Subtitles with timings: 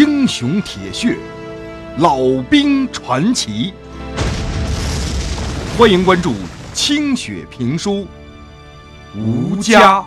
[0.00, 1.18] 英雄铁血，
[1.98, 2.16] 老
[2.48, 3.74] 兵传奇。
[5.76, 6.32] 欢迎关注
[6.72, 8.06] 清雪评书
[9.18, 10.00] 《吴家》。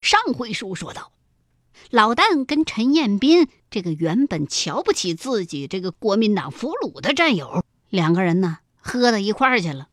[0.00, 1.12] 上回书说到，
[1.90, 9.88] 老旦跟陈彦斌这个原本瞧不起自己这个国民党俘虏的战友，两个人呢喝到一块儿去了。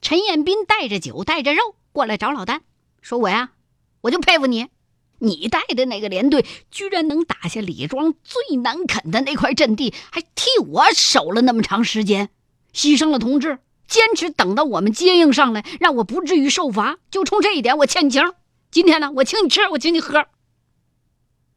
[0.00, 2.60] 陈彦斌带着酒带着肉过来找老旦，
[3.06, 3.52] 说：“我呀，
[4.00, 4.66] 我就佩服你，
[5.20, 12.30] 你带的那个连队居然能打下李庄最难啃的那块阵地，还替我守了那么长时间，
[12.74, 16.98] 牺牲了同志，坚持等到我们接应上来，让我不至于受罚。
[17.08, 18.20] 就冲这一点，我欠你情。
[18.72, 20.26] 今天呢，我请你吃，我请你喝。”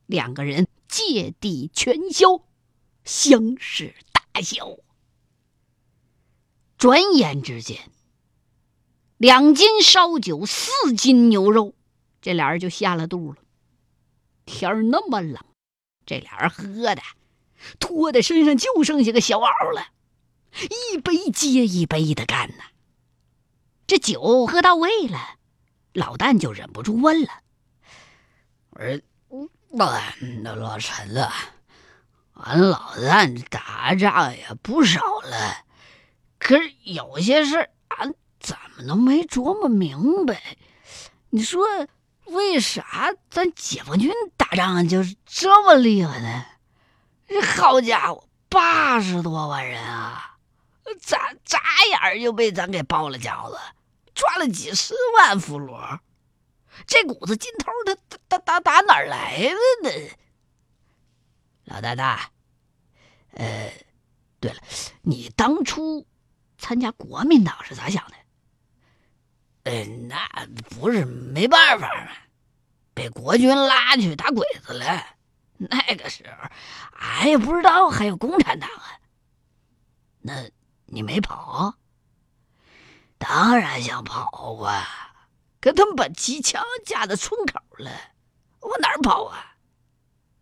[0.05, 2.43] 两个人借地全消，
[3.03, 4.77] 相视大笑。
[6.77, 7.89] 转眼之间。
[9.19, 11.75] 两斤烧酒，四斤牛肉，
[12.21, 13.39] 这俩人就下了肚了。
[14.45, 15.43] 天儿那么冷，
[16.05, 17.01] 这俩人喝的，
[17.81, 19.87] 脱的身上就剩下个小袄了，
[20.93, 22.63] 一杯接一杯的干呢。
[23.85, 25.19] 这酒喝到位了，
[25.91, 27.29] 老旦就忍不住问了
[28.71, 30.01] ：“我说，
[30.41, 31.33] 那老陈啊，
[32.35, 35.65] 俺老旦打仗也不少了，
[36.37, 40.57] 可是有些事俺……”怎么能没琢磨明白？
[41.31, 41.65] 你说
[42.25, 46.45] 为啥咱解放军打仗就是这么厉害呢？
[47.27, 50.37] 这好家伙，八十多万人啊，
[51.01, 51.59] 眨眨
[52.11, 53.59] 眼就被咱给包了饺子，
[54.15, 55.99] 抓了几十万俘虏，
[56.87, 57.71] 这股子劲头，
[58.27, 60.09] 他打打打哪来的呢？
[61.65, 62.31] 老大大，
[63.33, 63.71] 呃，
[64.39, 64.59] 对了，
[65.01, 66.07] 你当初
[66.57, 68.13] 参加国民党是咋想的？
[69.63, 70.27] 嗯，那
[70.69, 72.11] 不是没办法吗？
[72.93, 75.05] 被国军拉去打鬼子了。
[75.57, 76.49] 那个时候，
[76.97, 78.99] 俺也不知道还有共产党啊。
[80.21, 80.49] 那
[80.85, 81.75] 你没跑？
[83.17, 84.87] 当然想跑啊，
[85.59, 87.91] 可他们把机枪架在村口了，
[88.61, 89.55] 我哪儿跑啊？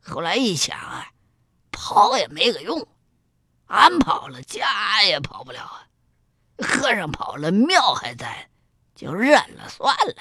[0.01, 1.11] 后来一想啊，
[1.71, 2.87] 跑也没个用，
[3.65, 5.87] 俺跑了，家也跑不了啊。
[6.59, 8.49] 和尚跑了，庙还在。
[8.97, 10.15] 就认了算了。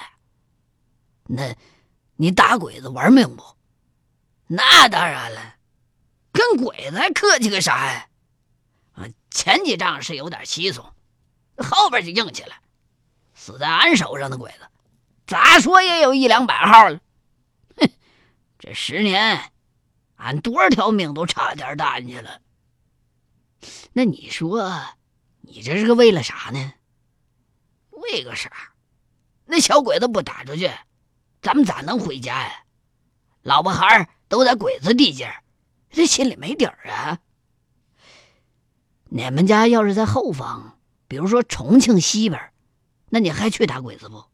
[1.23, 1.57] 那，
[2.15, 3.43] 你打鬼子玩命不？
[4.45, 5.55] 那当然了，
[6.31, 8.07] 跟鬼子还客气个啥呀？
[8.93, 10.93] 啊，前几仗是有点稀松，
[11.57, 12.53] 后边就硬气了。
[13.33, 14.59] 死在俺手上的鬼子，
[15.25, 16.99] 咋说也有一两百号了。
[17.75, 17.89] 哼，
[18.59, 19.51] 这十年，
[20.15, 22.41] 俺多少条命都差点搭进去了。
[23.93, 24.83] 那你说，
[25.41, 26.73] 你这是个为了啥呢？
[27.97, 28.51] 为个啥？
[29.45, 30.71] 那小鬼子不打出去，
[31.41, 32.63] 咱们咋能回家呀？
[33.43, 35.33] 老婆孩儿都在鬼子地界
[35.89, 37.19] 这心里没底儿啊。
[39.05, 42.51] 你们家要是在后方，比如说重庆西边，
[43.09, 44.25] 那你还去打鬼子不？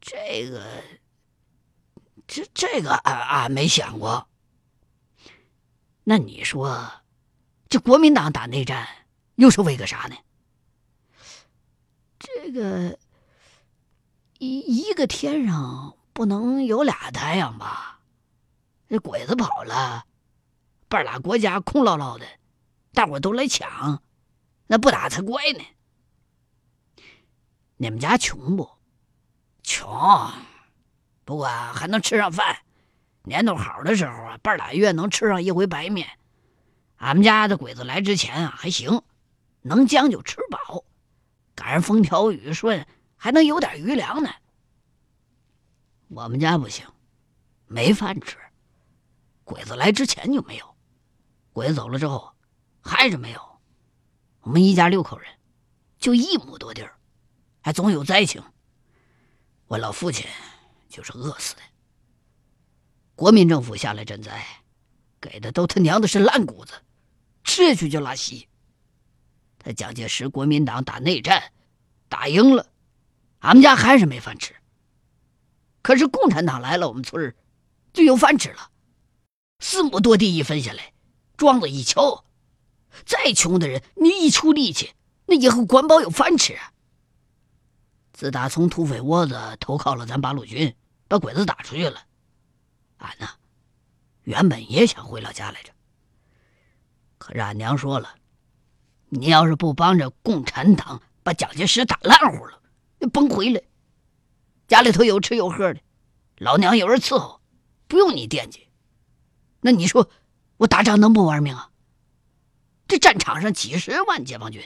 [0.00, 0.64] 这个，
[2.28, 4.28] 这这个俺俺没想过。
[6.04, 7.02] 那你说，
[7.68, 8.86] 这国民党打内战
[9.34, 10.16] 又是为个啥呢？
[12.34, 12.98] 这个
[14.38, 18.00] 一一个天上不能有俩太阳吧？
[18.88, 20.04] 这鬼子跑了，
[20.88, 22.26] 半拉国家空落落的，
[22.92, 24.02] 大伙都来抢，
[24.66, 25.64] 那不打才怪呢。
[27.76, 28.68] 你们家穷不？
[29.62, 29.88] 穷，
[31.24, 32.58] 不过还能吃上饭。
[33.22, 36.08] 年头好的时候啊，半拉月能吃上一回白面。
[36.96, 39.02] 俺们家的鬼子来之前啊，还行，
[39.62, 40.84] 能将就吃饱。
[41.60, 44.30] 赶上风调雨顺，还能有点余粮呢。
[46.08, 46.86] 我们家不行，
[47.66, 48.38] 没饭吃。
[49.44, 50.74] 鬼子来之前就没有，
[51.52, 52.32] 鬼子走了之后
[52.80, 53.60] 还是没有。
[54.40, 55.30] 我们一家六口人，
[55.98, 56.96] 就一亩多地儿，
[57.60, 58.42] 还总有灾情。
[59.66, 60.26] 我老父亲
[60.88, 61.62] 就是饿死的。
[63.14, 64.42] 国民政府下来赈灾，
[65.20, 66.72] 给的都他娘的是烂谷子，
[67.44, 68.48] 吃下去就拉稀。
[69.62, 71.52] 他蒋介石国民党打内战，
[72.08, 72.66] 打赢了，
[73.40, 74.56] 俺们家还是没饭吃。
[75.82, 77.36] 可是共产党来了，我们村儿
[77.92, 78.70] 就有饭吃了。
[79.58, 80.94] 四亩多地一分下来，
[81.36, 82.24] 庄子一敲，
[83.04, 84.94] 再穷的人，你一出力气，
[85.26, 86.72] 那以后管饱有饭吃啊。
[88.14, 90.74] 自打从土匪窝子投靠了咱八路军，
[91.06, 92.02] 把鬼子打出去了，
[92.96, 93.28] 俺呢，
[94.22, 95.72] 原本也想回老家来着。
[97.18, 98.14] 可是俺娘说了。
[99.10, 102.62] 你要是不帮着共产党把蒋介石打烂乎了，
[103.12, 103.60] 甭回来。
[104.68, 105.80] 家里头有吃有喝的，
[106.38, 107.40] 老娘有人伺候，
[107.88, 108.68] 不用你惦记。
[109.60, 110.08] 那你说
[110.58, 111.70] 我打仗能不玩命啊？
[112.86, 114.62] 这战场上几十万解放军，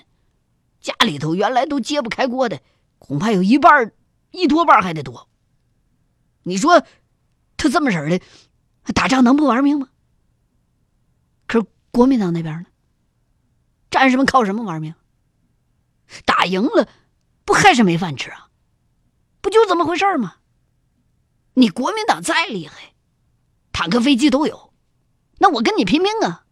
[0.81, 2.61] 家里头原来都揭不开锅的，
[2.99, 3.93] 恐怕有一半
[4.31, 5.29] 一多半还得多。
[6.43, 6.85] 你说
[7.57, 8.21] 他这么式的，
[8.93, 9.89] 打仗能不玩命吗？
[11.47, 12.67] 可是国民党那边呢？
[13.95, 14.93] 战士们靠什么玩命？
[16.25, 16.89] 打赢了，
[17.45, 18.49] 不还是没饭吃啊？
[19.41, 20.39] 不就这么回事吗？
[21.53, 22.93] 你国民党再厉害，
[23.71, 24.75] 坦克、飞机都有，
[25.39, 26.45] 那我跟你拼命啊！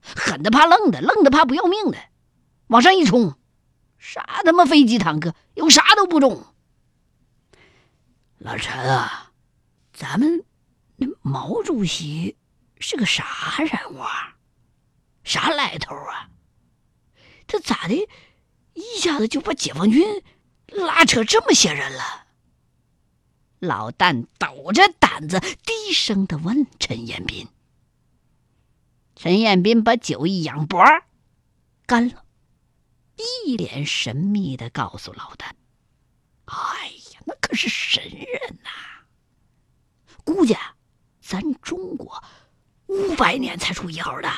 [0.00, 1.98] 狠的怕愣的，愣的怕不要命的，
[2.68, 3.38] 往上一冲，
[3.98, 6.42] 啥他妈飞机、坦克有啥都不中。
[8.38, 9.32] 老陈啊，
[9.92, 10.42] 咱们
[10.96, 12.38] 那毛主席
[12.80, 14.38] 是个啥人物啊？
[15.22, 16.30] 啥来头啊？
[17.48, 18.08] 他咋的，
[18.74, 20.22] 一下子就把解放军
[20.68, 22.26] 拉扯这么些人了？
[23.58, 27.48] 老旦抖着胆子低声的问陈彦斌。
[29.16, 30.80] 陈彦斌把酒一仰脖
[31.86, 32.24] 干了，
[33.16, 35.50] 一脸神秘的告诉老旦
[36.46, 38.70] ：“哎呀，那可是神人呐！
[40.22, 40.76] 估计啊
[41.20, 42.22] 咱中国
[42.86, 44.30] 五百年才出一号的，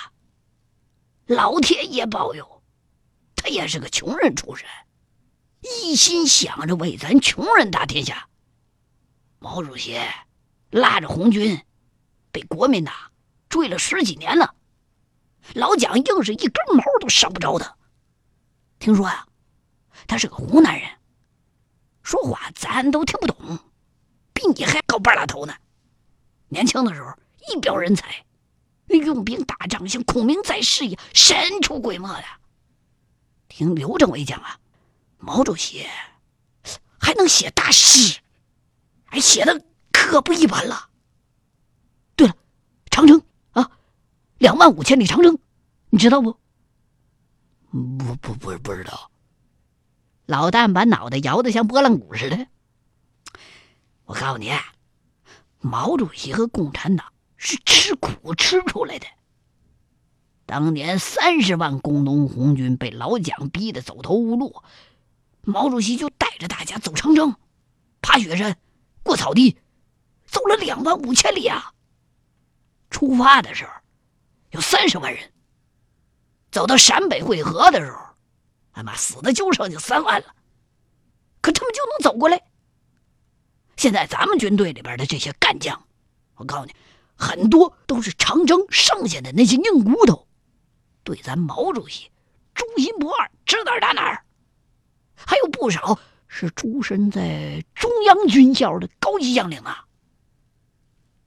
[1.26, 2.59] 老天爷保佑，
[3.50, 4.66] 也是个穷人出身，
[5.60, 8.28] 一心想着为咱穷人打天下。
[9.38, 10.00] 毛主席
[10.70, 11.62] 拉着红军，
[12.32, 12.94] 被国民党
[13.48, 14.54] 追了十几年了。”
[15.54, 17.74] 老蒋硬是一根毛都伤不着他。
[18.78, 19.26] 听说呀，
[20.06, 20.88] 他是个湖南人，
[22.02, 23.58] 说话咱都听不懂，
[24.32, 25.54] 比你还高半拉头呢。
[26.48, 27.14] 年轻的时候
[27.48, 28.24] 一表人才，
[28.88, 32.24] 用兵打仗像孔明在世一样神出鬼没的。
[33.50, 34.58] 听刘政委讲啊，
[35.18, 35.84] 毛主席
[36.98, 38.20] 还能写大诗，
[39.04, 39.62] 还写的
[39.92, 40.88] 可不一般了。
[42.16, 42.34] 对了，
[42.90, 43.22] 长城。
[44.38, 45.38] 两万五千里长征，
[45.90, 46.32] 你知道不？
[47.70, 49.10] 不不不不知道。
[50.24, 52.46] 老旦把脑袋摇得像拨浪鼓似的。
[54.04, 54.50] 我告诉你，
[55.58, 59.06] 毛主席和共产党是吃苦吃出来的。
[60.50, 64.64] 当年三十万工农红军被老蒋逼得走投无路，
[65.42, 67.36] 毛主席就带着大家走长征，
[68.02, 68.58] 爬雪山，
[69.04, 69.56] 过草地，
[70.26, 71.72] 走了两万五千里啊！
[72.90, 73.70] 出发的时候。
[74.50, 75.30] 有三十万人，
[76.50, 77.98] 走到陕北会合的时候，
[78.72, 80.34] 他妈死的就剩下三万了。
[81.40, 82.42] 可他们就能走过来。
[83.76, 85.86] 现在咱们军队里边的这些干将，
[86.34, 86.74] 我告诉你，
[87.14, 90.26] 很多都是长征剩下的那些硬骨头，
[91.02, 92.10] 对咱毛主席
[92.54, 94.24] 忠心不二，指哪儿打哪儿。
[95.14, 95.98] 还有不少
[96.28, 99.86] 是出身在中央军校的高级将领啊。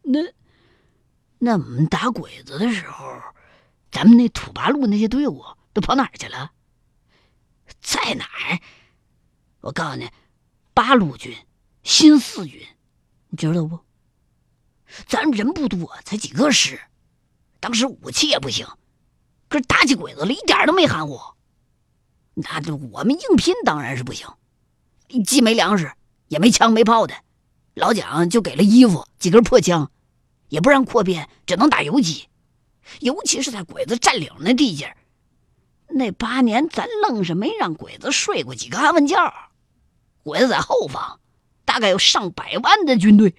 [0.01, 0.19] 那。
[1.45, 3.21] 那我们打鬼子的时候，
[3.91, 5.43] 咱们那土八路那些队伍
[5.73, 6.53] 都跑哪儿去了？
[7.81, 8.59] 在哪儿？
[9.59, 10.09] 我告诉你，
[10.73, 11.35] 八路军、
[11.83, 12.65] 新四军，
[13.27, 13.77] 你知道不？
[15.05, 16.79] 咱人不多，才几个师，
[17.59, 18.65] 当时武器也不行，
[19.53, 21.19] 可是打起鬼子来一点都没含糊。
[22.33, 24.27] 那就我们硬拼当然是不行，
[25.23, 25.93] 既没粮食，
[26.27, 27.13] 也没枪没炮的，
[27.75, 29.91] 老蒋就给了衣服、几根破枪。
[30.49, 32.29] 也不让扩编，只能打游击，
[32.99, 34.97] 尤其是在鬼子占领那地界
[35.87, 39.15] 那八年咱愣是没让鬼子睡过几个安稳觉。
[40.23, 41.19] 鬼子在后方，
[41.63, 43.35] 大概有上百万的军队，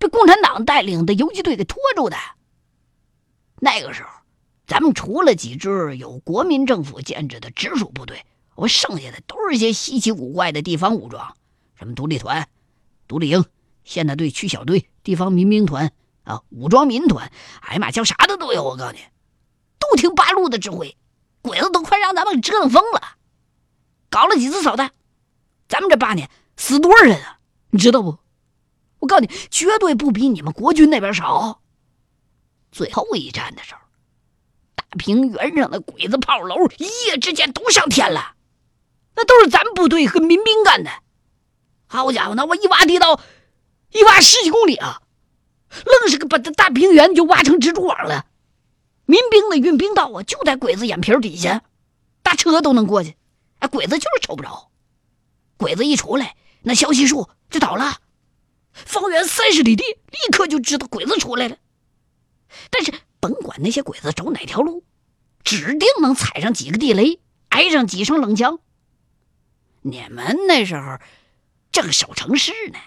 [0.00, 2.16] 被共产党带领的游击队给拖住的。
[3.60, 4.08] 那个时候，
[4.68, 11.34] 咱们除了几支有国民政府建制的直属部队，我剩下的都是些稀奇古怪的地方武装，
[11.74, 12.46] 什么独立团、
[13.08, 13.46] 独立营、
[13.82, 15.90] 现代队、区小队、地方民兵团。
[16.24, 17.32] 啊，武装民团，
[17.62, 18.62] 哎呀妈，叫啥的都有。
[18.62, 18.98] 我告诉你，
[19.78, 20.94] 都听八路的指挥，
[21.40, 23.16] 鬼子都快让咱们折腾疯了。
[24.10, 24.90] 搞了几次扫荡，
[25.68, 27.38] 咱们这八年死多少人啊？
[27.70, 28.18] 你知道不？
[28.98, 31.62] 我告诉你，绝对不比你们国军那边少。
[32.70, 33.80] 最后一战的时候，
[34.90, 38.34] 大平原上的鬼子炮楼一夜之间都上天了，
[39.16, 40.90] 那都是咱部队和民兵干的。
[41.86, 43.20] 好家伙，那我一挖地道，
[43.92, 45.02] 一挖十几公里啊！
[45.84, 48.26] 愣是把这大平原就挖成蜘蛛网了，
[49.04, 51.62] 民兵的运兵道啊就在鬼子眼皮底下，
[52.22, 53.16] 大车都能过去，
[53.58, 54.70] 哎，鬼子就是瞅不着。
[55.58, 57.98] 鬼子一出来，那消息树就倒了，
[58.72, 61.56] 方圆三十里地立刻就知道鬼子出来了。
[62.70, 64.84] 但是甭管那些鬼子走哪条路，
[65.44, 68.58] 指定能踩上几个地雷，挨上几声冷枪。
[69.82, 70.98] 你们那时候
[71.72, 72.78] 正守城市呢，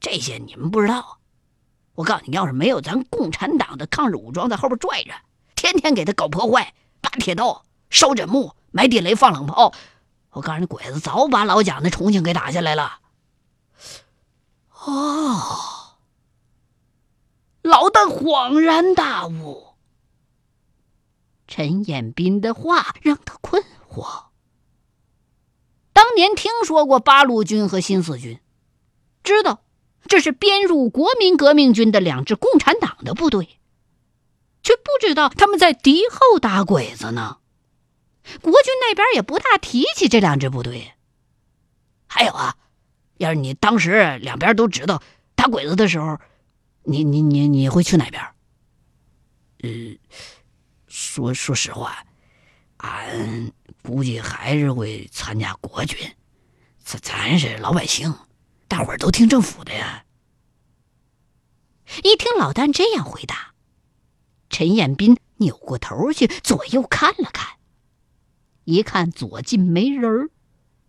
[0.00, 1.18] 这些你们不知道。
[1.94, 5.12] 我告诉你，要是没有咱共产党的抗日武装在后边拽着，
[5.54, 9.74] 天天给他搞破坏、拔铁道、烧枕木、埋地雷、放冷炮，
[10.30, 13.00] 我告诉你，鬼子早把老蒋的重庆给打下来了。
[14.84, 15.81] 哦，
[17.62, 19.74] 老旦恍然大悟，
[21.46, 24.26] 陈彦斌的话让他困惑。
[25.92, 28.40] 当年听说过八路军和新四军，
[29.22, 29.62] 知道。
[30.08, 33.60] 这是编入国民革命军的两支共产党的部队，
[34.60, 37.38] 却不知道他们在敌后打鬼子呢。
[38.40, 40.94] 国军那边也不大提起这两支部队。
[42.08, 42.56] 还有啊，
[43.18, 45.00] 要是你当时两边都知道
[45.36, 46.18] 打鬼子的时候，
[46.84, 48.22] 你你你你会去哪边？
[49.62, 49.70] 呃，
[50.88, 52.04] 说说实话，
[52.78, 55.98] 俺估计还是会参加国军。
[56.84, 58.14] 咱咱是老百姓。
[58.66, 60.06] 大伙儿都听政府的呀！
[62.02, 63.52] 一听老旦这样回答，
[64.48, 67.58] 陈彦斌扭过头去左右看了看，
[68.64, 70.30] 一看左近没人儿，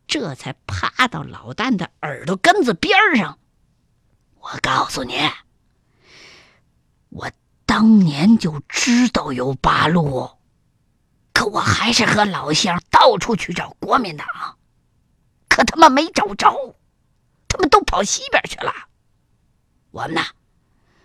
[0.07, 3.37] 这才趴到老旦的耳朵根子边上。
[4.39, 5.15] 我告诉你，
[7.13, 7.31] 我
[7.67, 10.31] 当年就知道有八路，
[11.31, 14.27] 可我还是和老乡到处去找国民党，
[15.47, 16.75] 可他妈没找着。
[17.47, 18.73] 他们都跑西边去了，
[19.91, 20.23] 我们呢，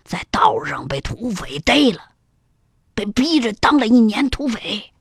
[0.03, 2.13] 在道上被土匪逮了，
[2.95, 4.91] 被逼着当了一年土匪。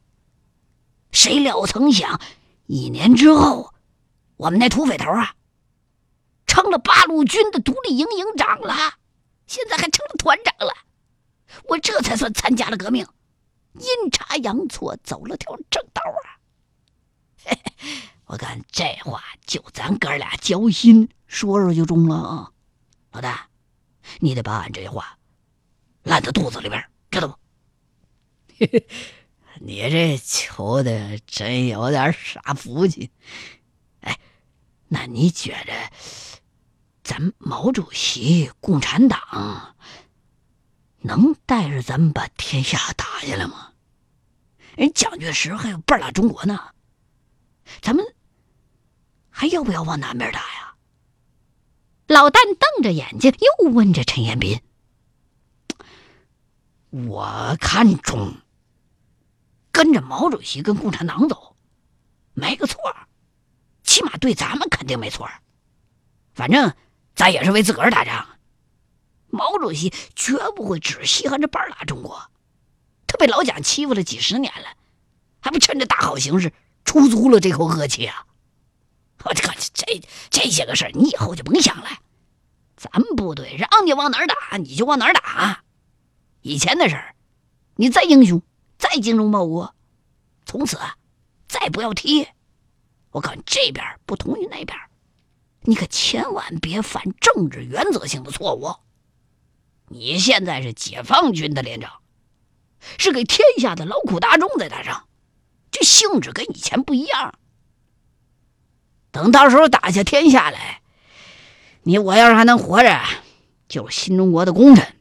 [1.11, 2.21] 谁料曾想，
[2.67, 3.73] 一年之后，
[4.37, 5.35] 我们那土匪头啊，
[6.47, 8.75] 成了八路军的独立营营长了，
[9.47, 10.75] 现在还成了团长了。
[11.69, 13.07] 我这才算参加了革命，
[13.75, 16.38] 阴差阳错走了条正道啊！
[17.45, 17.99] 嘿嘿。
[18.26, 22.52] 我看这话就咱哥俩交心说说就中了啊，
[23.12, 23.49] 老大，
[24.21, 25.19] 你得把俺这话
[26.02, 27.38] 烂在肚子里边，知道不？
[29.61, 33.11] 你这求的真有点傻福气。
[34.00, 34.19] 哎，
[34.88, 35.73] 那你觉着
[37.02, 39.75] 咱毛主席、共产党
[41.00, 43.73] 能带着咱们把天下打下来吗？
[44.76, 46.73] 人蒋介石还有半拉中国呢，
[47.81, 48.05] 咱们。
[49.31, 50.75] 还要不要往南边打呀？
[52.09, 54.61] 老旦瞪着眼睛，又问着陈彦斌
[56.90, 58.35] ：“我看中
[59.71, 61.55] 跟着毛主席跟共产党走，
[62.33, 62.81] 没个错，
[63.85, 65.28] 起码对咱们肯定没错。
[66.35, 66.75] 反正
[67.14, 68.38] 咱也是为自个儿打仗，
[69.38, 72.21] 毛主席绝不会只稀罕这半拉中国。
[73.07, 74.66] 他被老蒋欺负了几十年了，
[75.40, 76.52] 还不趁着大好形势
[76.85, 78.26] 出足了这口恶气啊？”
[79.25, 81.88] 我这个这这些个事儿，你以后就甭想了。
[82.76, 85.64] 咱们部队让你往哪儿打，你就往哪儿打。
[86.42, 87.14] 以前的事儿，
[87.76, 88.42] 你再英雄，
[88.78, 89.75] 再精忠报国，
[90.47, 90.78] 从此
[91.49, 92.28] 再不要提。
[93.11, 94.78] 我告诉你，这边不同于那边，
[95.62, 98.73] 你可千万别犯政治原则性的错误。
[99.90, 102.00] 你现在是解放军的连长，
[102.99, 105.07] 是给天下的劳苦大众在打仗，
[105.71, 107.35] 这性质跟以前不一样。
[109.11, 110.83] 等到时候打下天下来，
[111.83, 113.00] 你我要是还能活着，
[113.68, 114.95] 就是新中国的功臣。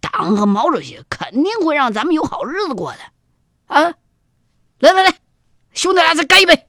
[0.00, 2.98] 党和毛主席肯定会让咱们有好日子过的，
[3.66, 3.94] 啊！
[4.78, 5.18] 来来来，
[5.72, 6.66] 兄弟俩再干一杯！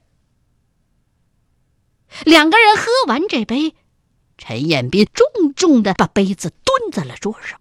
[2.24, 3.74] 两个人喝完这杯，
[4.38, 7.60] 陈彦斌重重的把杯子蹲在了桌上。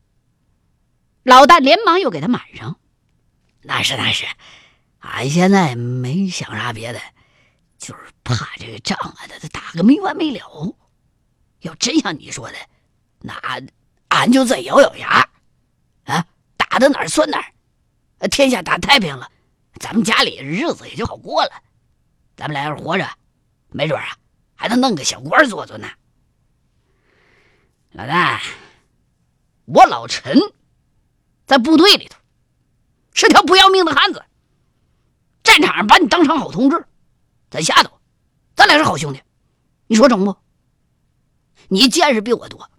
[1.23, 2.79] 老大连忙又给他满上。
[3.61, 4.25] 那是那是，
[4.99, 6.99] 俺现在没想啥别的。
[7.77, 10.75] 就是怕这个仗啊，他他打个没完没了。
[11.59, 12.55] 要真像你说的，
[13.19, 13.33] 那
[14.09, 15.29] 俺就再咬咬牙，
[16.05, 18.27] 啊，打到哪儿算哪儿。
[18.29, 19.29] 天下打太平了，
[19.79, 21.51] 咱们家里日子也就好过了。
[22.37, 23.05] 咱们俩要是活着，
[23.69, 24.17] 没准啊，
[24.55, 25.89] 还能弄个小官做做呢。
[27.91, 28.41] 老大，
[29.65, 30.37] 我老陈
[31.45, 32.17] 在部队里头
[33.13, 34.23] 是条不要命的汉子，
[35.43, 36.85] 战场上把你当成好同志。
[37.49, 37.99] 在下头，
[38.55, 39.21] 咱俩是好兄弟，
[39.87, 40.35] 你说中不？
[41.67, 42.69] 你见识比我多，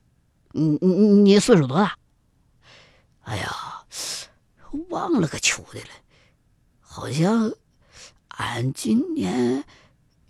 [0.53, 1.97] 你你你岁数多大？
[3.23, 3.85] 哎呀，
[4.89, 5.87] 忘了个球的了，
[6.81, 7.55] 好像
[8.29, 9.65] 俺今年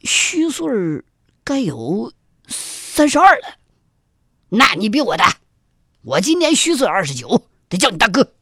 [0.03, 0.69] 虚岁
[1.43, 2.13] 该有
[2.47, 3.59] 三十二了。
[4.51, 5.39] 那你比我大，
[6.05, 8.35] 我今年虚岁二十九，得叫你大哥。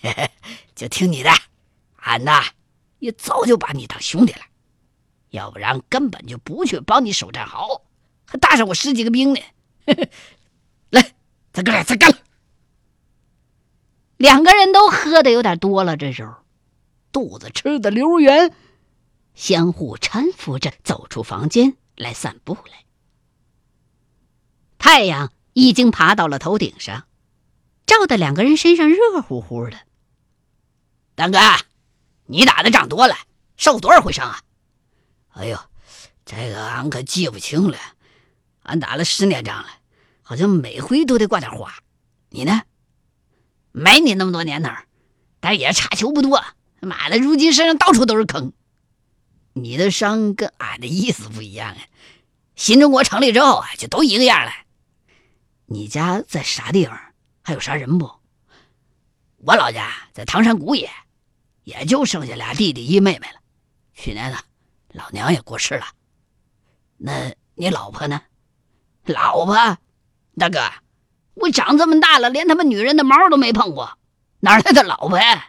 [0.00, 0.30] 嘿嘿，
[0.76, 1.30] 就听你的，
[1.96, 2.44] 俺呐
[3.00, 4.40] 也早就把你当兄弟了。
[5.30, 7.82] 要不然根本就不去帮你守战壕，
[8.26, 9.40] 还搭上我十几个兵呢。
[10.90, 11.14] 来，
[11.52, 12.18] 咱哥俩，再干了！
[14.16, 16.36] 两个人都喝的有点多了，这时候
[17.10, 18.54] 肚子吃的溜圆，
[19.34, 22.84] 相互搀扶着走出房间来散步来。
[24.78, 27.08] 太阳已经爬到了头顶上，
[27.84, 29.76] 照的两个人身上热乎乎的。
[31.16, 31.36] 大哥，
[32.26, 33.16] 你打的仗多了，
[33.56, 34.40] 受多少回伤啊？
[35.30, 35.58] 哎呦，
[36.24, 37.76] 这个俺可记不清了，
[38.62, 39.68] 俺打了十年仗了，
[40.22, 41.74] 好像每回都得挂点花。
[42.28, 42.62] 你呢？
[43.72, 44.70] 没你那么多年头，
[45.40, 46.44] 但也差球不多。
[46.80, 48.52] 妈的，如今身上到处都是坑。
[49.54, 51.78] 你的伤跟俺的意思不一样啊。
[52.54, 54.52] 新中国成立之后啊，就都一个样了。
[55.70, 56.98] 你家在啥地方？
[57.42, 58.10] 还有啥人不？
[59.36, 60.88] 我老家在唐山古冶，
[61.62, 63.40] 也就剩下俩弟弟一妹妹了。
[63.92, 64.38] 去年呢，
[64.92, 65.84] 老娘也过世了。
[66.96, 68.22] 那你老婆呢？
[69.04, 69.54] 老婆，
[70.38, 70.60] 大哥。
[71.34, 73.98] 我长这么大了，连他妈女人的毛都没碰过，
[74.40, 75.18] 哪来的老婆？
[75.18, 75.48] 呀？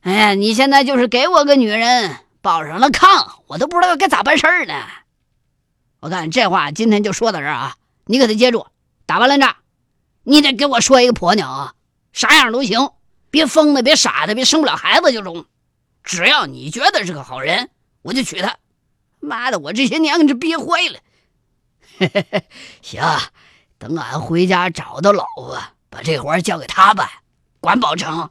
[0.00, 4.74] 哎呀，你现在就是给我个女人抱上了炕，我都不知道该咋办事儿呢。
[6.00, 8.66] 我看这话今天就说到这儿啊，你可得接住。
[9.06, 9.56] 打完了仗，
[10.24, 11.74] 你得给我说一个婆娘啊，
[12.12, 12.90] 啥样都行，
[13.30, 15.44] 别疯的，别傻的，别生不了孩子就中。
[16.02, 17.70] 只要你觉得是个好人，
[18.02, 18.56] 我就娶她。
[19.20, 22.42] 妈的，我这些年可是憋坏了。
[22.82, 23.02] 行。
[23.78, 27.08] 等俺回家找到老婆，把这活交给他办，
[27.58, 28.30] 管保成。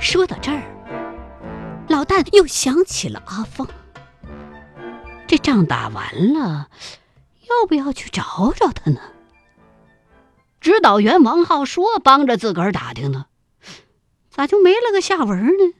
[0.00, 0.62] 说到这儿，
[1.88, 3.68] 老旦又想起了阿峰。
[5.26, 6.68] 这仗打完了，
[7.42, 9.00] 要不要去找找他呢？
[10.60, 13.26] 指导员王浩说帮着自个儿打听呢，
[14.30, 15.74] 咋就没了个下文呢？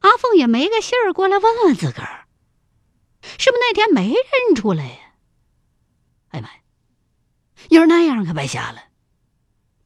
[0.00, 2.26] 阿凤也没个信儿过来问问自个儿。
[3.20, 4.98] 是不是那天没认出来呀？
[6.28, 6.60] 哎呀妈呀！
[7.70, 8.84] 要是那样可白瞎了。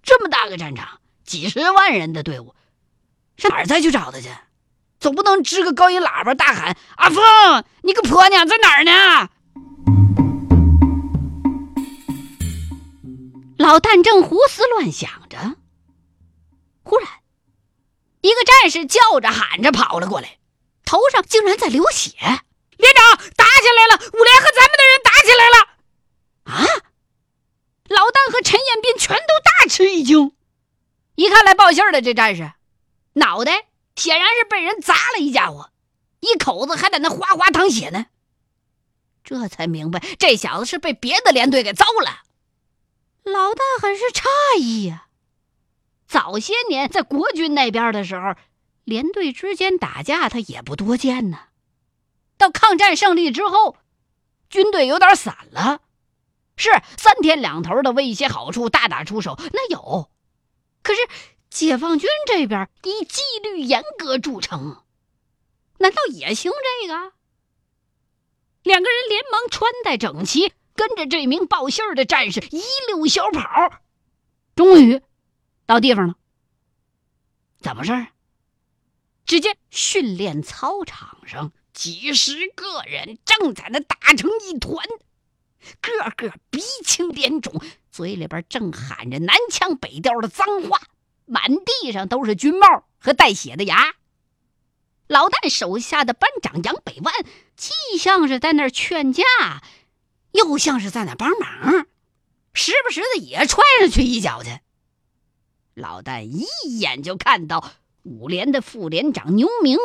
[0.03, 2.55] 这么大个战场，几十万人的队伍，
[3.37, 4.29] 上哪儿再去找他去？
[5.03, 9.29] 总不能支个高音喇叭大喊：“阿峰，你个婆娘在哪儿呢？”
[13.59, 15.57] 老旦正胡思乱想着，
[16.85, 17.09] 忽然，
[18.21, 20.38] 一个战士叫着喊着跑了过来，
[20.85, 22.12] 头上竟然在流血。
[22.19, 24.01] 连长打起来了！
[24.12, 25.57] 五连和咱们的人打起来了！
[26.45, 26.65] 啊！
[27.88, 30.33] 老旦和陈彦斌全都大吃一惊，
[31.17, 32.53] 一看来报信的这战士，
[33.15, 35.70] 脑袋显然是被人砸了一家伙，
[36.20, 38.07] 一口子还在那哗哗淌血呢。
[39.24, 42.22] 这才明白这小子是被别的连队给糟了。
[43.22, 45.07] 老大很是诧异呀。
[46.09, 48.35] 早些年在国军那边的时候，
[48.85, 51.38] 连队之间打架他也不多见呢。
[52.37, 53.76] 到抗战胜利之后，
[54.50, 55.81] 军队有点散了，
[56.57, 60.11] 是三天两头的为一些好处大打出手，那有。
[60.83, 61.00] 可是
[61.53, 64.83] 解放军这边以纪律严格著称，
[65.77, 67.12] 难道也行这个？
[68.62, 73.83] 两个人连忙穿戴整齐，跟着这名报信的战士一溜小跑，
[74.57, 75.03] 终于
[75.67, 76.15] 到地方了。
[77.61, 78.07] 怎么事儿？
[79.27, 81.53] 只见训练操场上。
[81.75, 84.87] 几十个人正在那打成一团，
[85.81, 90.83] 个个鼻青脸肿，嘴里边正喊着南腔北调的脏话，
[91.27, 93.95] 满地上都是军帽和带血的牙。
[95.07, 97.15] 老旦手下的班长杨百万，
[97.57, 99.25] 既像是在那儿劝架，
[100.33, 101.87] 又像是在那帮忙，
[102.53, 104.59] 时不时的也踹上去一脚去。
[105.75, 106.47] 老旦一
[106.79, 109.79] 眼就看到五连的副连长牛明。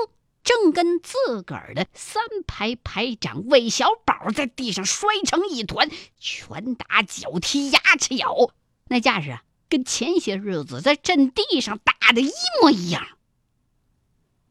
[0.44, 8.52] 正跟自个儿的三排排长魏小宝在地上摔成一团，拳打脚踢，牙齿咬，
[8.88, 13.08] 那架势啊，跟前些日子在阵地上打的一模一样。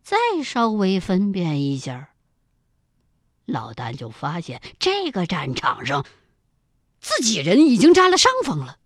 [0.02, 2.10] 再稍微分辨一下，
[3.44, 6.06] 老旦就发现这个战场上，
[7.00, 8.78] 自己人已经占了上风了。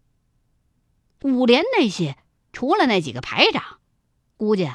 [1.23, 2.16] 五连那些，
[2.53, 3.79] 除了那几个排长，
[4.37, 4.71] 估计。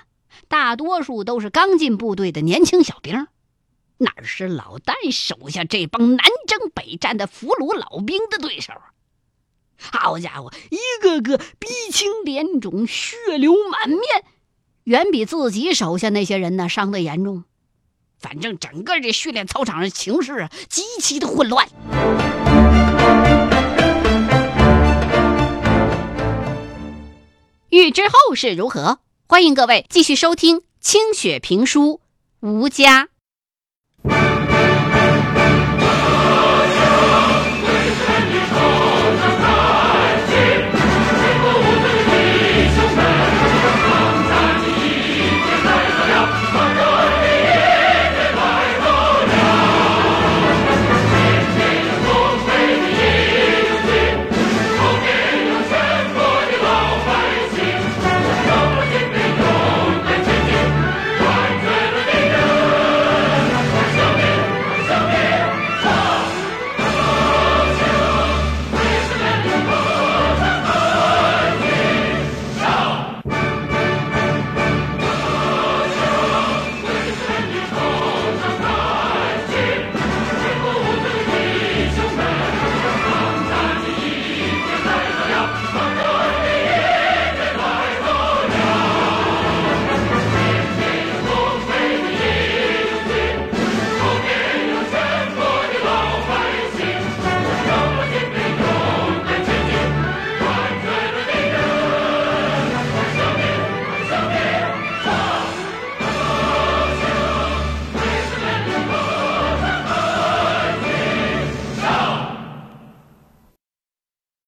[0.50, 3.28] 大多数都是刚进部队的年轻小兵，
[4.00, 8.74] 哪是老旦手下这帮南征北战的俘虏老兵的对手？
[9.78, 14.02] 好家伙，一个个鼻青脸肿、血流满面，
[14.84, 17.44] 远比自己手下那些人呢伤得严重。
[18.20, 21.68] 反正整个这训练操场上情势啊，极其的混乱。
[27.70, 29.00] 欲知后事如何？
[29.28, 32.00] 欢迎各位继续收听清雪评书
[32.48, 33.10] 《吴家》。